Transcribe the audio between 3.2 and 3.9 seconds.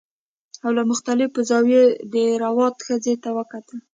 ته وکتل